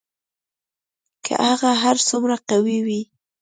که 1.25 1.33
هغه 1.47 1.71
هر 1.83 1.97
څومره 2.09 2.35
قوي 2.49 2.77
وي 2.85 3.01